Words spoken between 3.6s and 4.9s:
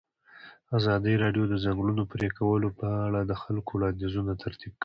وړاندیزونه ترتیب کړي.